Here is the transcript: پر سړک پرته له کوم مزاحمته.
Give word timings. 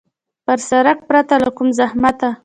پر 0.45 0.59
سړک 0.69 0.97
پرته 1.09 1.35
له 1.43 1.49
کوم 1.57 1.67
مزاحمته. 1.73 2.29